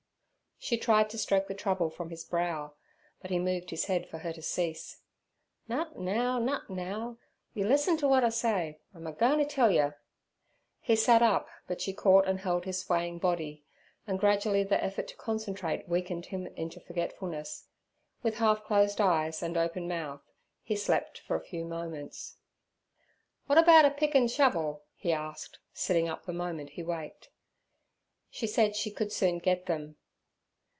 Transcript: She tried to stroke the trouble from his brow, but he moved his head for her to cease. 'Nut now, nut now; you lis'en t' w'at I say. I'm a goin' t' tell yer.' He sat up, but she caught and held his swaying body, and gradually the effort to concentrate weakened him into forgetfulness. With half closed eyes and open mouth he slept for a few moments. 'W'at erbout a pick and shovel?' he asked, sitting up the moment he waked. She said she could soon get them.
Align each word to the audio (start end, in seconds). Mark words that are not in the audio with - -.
She 0.63 0.77
tried 0.77 1.09
to 1.09 1.17
stroke 1.17 1.47
the 1.47 1.55
trouble 1.55 1.89
from 1.89 2.11
his 2.11 2.23
brow, 2.23 2.75
but 3.19 3.31
he 3.31 3.39
moved 3.39 3.71
his 3.71 3.85
head 3.85 4.07
for 4.07 4.19
her 4.19 4.31
to 4.31 4.43
cease. 4.43 5.01
'Nut 5.67 5.97
now, 5.97 6.37
nut 6.37 6.69
now; 6.69 7.17
you 7.55 7.65
lis'en 7.65 7.97
t' 7.97 8.01
w'at 8.03 8.23
I 8.23 8.29
say. 8.29 8.79
I'm 8.93 9.07
a 9.07 9.11
goin' 9.11 9.39
t' 9.39 9.45
tell 9.45 9.71
yer.' 9.71 9.97
He 10.79 10.95
sat 10.95 11.23
up, 11.23 11.49
but 11.65 11.81
she 11.81 11.93
caught 11.93 12.27
and 12.27 12.41
held 12.41 12.65
his 12.65 12.79
swaying 12.81 13.17
body, 13.17 13.63
and 14.05 14.19
gradually 14.19 14.63
the 14.63 14.81
effort 14.83 15.07
to 15.07 15.15
concentrate 15.17 15.89
weakened 15.89 16.27
him 16.27 16.45
into 16.55 16.79
forgetfulness. 16.79 17.65
With 18.21 18.35
half 18.37 18.63
closed 18.63 19.01
eyes 19.01 19.41
and 19.41 19.57
open 19.57 19.87
mouth 19.87 20.21
he 20.61 20.75
slept 20.75 21.17
for 21.21 21.35
a 21.35 21.43
few 21.43 21.65
moments. 21.65 22.35
'W'at 23.49 23.63
erbout 23.63 23.85
a 23.85 23.89
pick 23.89 24.13
and 24.13 24.29
shovel?' 24.29 24.83
he 24.93 25.11
asked, 25.11 25.57
sitting 25.73 26.07
up 26.07 26.27
the 26.27 26.33
moment 26.33 26.69
he 26.73 26.83
waked. 26.83 27.31
She 28.29 28.45
said 28.45 28.75
she 28.75 28.91
could 28.91 29.11
soon 29.11 29.39
get 29.39 29.65
them. 29.65 29.95